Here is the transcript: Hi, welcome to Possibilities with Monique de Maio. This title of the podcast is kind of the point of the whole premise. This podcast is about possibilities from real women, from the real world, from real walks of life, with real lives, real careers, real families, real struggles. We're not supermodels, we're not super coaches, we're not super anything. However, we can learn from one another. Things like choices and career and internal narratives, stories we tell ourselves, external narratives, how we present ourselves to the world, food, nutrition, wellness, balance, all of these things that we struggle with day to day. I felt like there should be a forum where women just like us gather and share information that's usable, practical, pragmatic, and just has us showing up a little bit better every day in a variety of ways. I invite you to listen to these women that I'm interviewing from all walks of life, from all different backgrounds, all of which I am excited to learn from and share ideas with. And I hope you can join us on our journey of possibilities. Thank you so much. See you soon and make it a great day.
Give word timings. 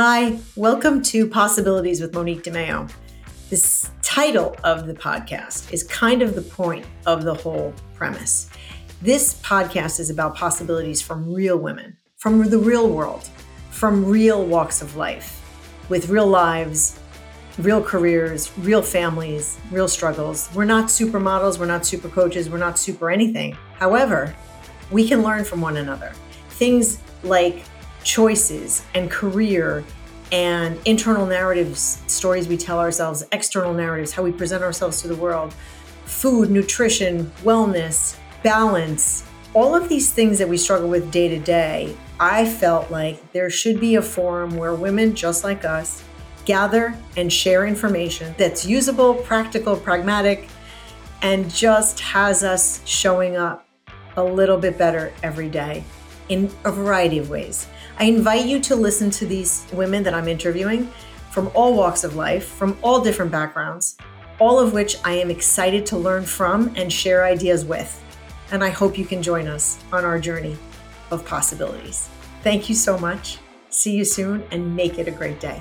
Hi, 0.00 0.38
welcome 0.54 1.02
to 1.02 1.26
Possibilities 1.26 2.00
with 2.00 2.14
Monique 2.14 2.44
de 2.44 2.52
Maio. 2.52 2.88
This 3.50 3.90
title 4.00 4.54
of 4.62 4.86
the 4.86 4.94
podcast 4.94 5.72
is 5.72 5.82
kind 5.82 6.22
of 6.22 6.36
the 6.36 6.42
point 6.42 6.86
of 7.04 7.24
the 7.24 7.34
whole 7.34 7.74
premise. 7.96 8.48
This 9.02 9.42
podcast 9.42 9.98
is 9.98 10.08
about 10.08 10.36
possibilities 10.36 11.02
from 11.02 11.34
real 11.34 11.58
women, 11.58 11.96
from 12.16 12.48
the 12.48 12.60
real 12.60 12.88
world, 12.88 13.28
from 13.70 14.04
real 14.04 14.46
walks 14.46 14.82
of 14.82 14.94
life, 14.94 15.42
with 15.88 16.08
real 16.10 16.28
lives, 16.28 17.00
real 17.58 17.82
careers, 17.82 18.56
real 18.58 18.82
families, 18.82 19.58
real 19.72 19.88
struggles. 19.88 20.48
We're 20.54 20.64
not 20.64 20.84
supermodels, 20.84 21.58
we're 21.58 21.66
not 21.66 21.84
super 21.84 22.08
coaches, 22.08 22.48
we're 22.48 22.58
not 22.58 22.78
super 22.78 23.10
anything. 23.10 23.56
However, 23.80 24.32
we 24.92 25.08
can 25.08 25.24
learn 25.24 25.42
from 25.42 25.60
one 25.60 25.76
another. 25.76 26.12
Things 26.50 27.00
like 27.24 27.64
choices 28.04 28.84
and 28.94 29.10
career 29.10 29.84
and 30.30 30.78
internal 30.84 31.26
narratives, 31.26 32.02
stories 32.06 32.48
we 32.48 32.56
tell 32.56 32.78
ourselves, 32.78 33.24
external 33.32 33.72
narratives, 33.72 34.12
how 34.12 34.22
we 34.22 34.32
present 34.32 34.62
ourselves 34.62 35.00
to 35.02 35.08
the 35.08 35.16
world, 35.16 35.54
food, 36.04 36.50
nutrition, 36.50 37.26
wellness, 37.42 38.16
balance, 38.42 39.24
all 39.54 39.74
of 39.74 39.88
these 39.88 40.12
things 40.12 40.38
that 40.38 40.48
we 40.48 40.56
struggle 40.56 40.88
with 40.88 41.10
day 41.10 41.28
to 41.28 41.38
day. 41.38 41.96
I 42.20 42.46
felt 42.46 42.90
like 42.90 43.32
there 43.32 43.48
should 43.50 43.80
be 43.80 43.94
a 43.94 44.02
forum 44.02 44.56
where 44.56 44.74
women 44.74 45.14
just 45.14 45.44
like 45.44 45.64
us 45.64 46.04
gather 46.44 46.94
and 47.16 47.32
share 47.32 47.66
information 47.66 48.34
that's 48.38 48.66
usable, 48.66 49.14
practical, 49.14 49.76
pragmatic, 49.76 50.48
and 51.22 51.50
just 51.50 52.00
has 52.00 52.42
us 52.42 52.80
showing 52.86 53.36
up 53.36 53.66
a 54.16 54.22
little 54.22 54.56
bit 54.56 54.76
better 54.78 55.12
every 55.22 55.48
day 55.48 55.84
in 56.28 56.50
a 56.64 56.72
variety 56.72 57.18
of 57.18 57.30
ways. 57.30 57.66
I 57.98 58.04
invite 58.04 58.46
you 58.46 58.60
to 58.60 58.76
listen 58.76 59.10
to 59.10 59.26
these 59.26 59.66
women 59.72 60.02
that 60.04 60.14
I'm 60.14 60.28
interviewing 60.28 60.90
from 61.30 61.50
all 61.54 61.74
walks 61.74 62.04
of 62.04 62.16
life, 62.16 62.46
from 62.46 62.78
all 62.82 63.00
different 63.00 63.30
backgrounds, 63.30 63.96
all 64.38 64.58
of 64.58 64.72
which 64.72 64.96
I 65.04 65.12
am 65.12 65.30
excited 65.30 65.84
to 65.86 65.96
learn 65.96 66.24
from 66.24 66.72
and 66.76 66.92
share 66.92 67.24
ideas 67.24 67.64
with. 67.64 68.02
And 68.50 68.64
I 68.64 68.70
hope 68.70 68.96
you 68.96 69.04
can 69.04 69.22
join 69.22 69.46
us 69.46 69.78
on 69.92 70.04
our 70.04 70.18
journey 70.18 70.56
of 71.10 71.24
possibilities. 71.24 72.08
Thank 72.42 72.68
you 72.68 72.74
so 72.74 72.98
much. 72.98 73.38
See 73.70 73.96
you 73.96 74.04
soon 74.04 74.44
and 74.50 74.74
make 74.74 74.98
it 74.98 75.08
a 75.08 75.12
great 75.12 75.40
day. 75.40 75.60